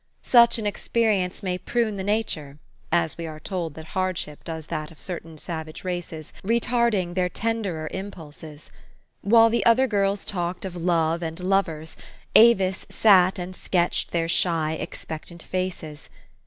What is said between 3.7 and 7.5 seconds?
that hardship does that of certain savage races, re tarding their